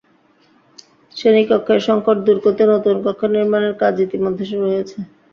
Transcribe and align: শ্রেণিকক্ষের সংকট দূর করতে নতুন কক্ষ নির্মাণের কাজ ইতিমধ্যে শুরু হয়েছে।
শ্রেণিকক্ষের 1.15 1.79
সংকট 1.87 2.17
দূর 2.25 2.37
করতে 2.45 2.63
নতুন 2.67 2.95
কক্ষ 3.05 3.21
নির্মাণের 3.33 3.73
কাজ 3.81 3.93
ইতিমধ্যে 4.05 4.45
শুরু 4.49 4.65
হয়েছে। 4.69 4.97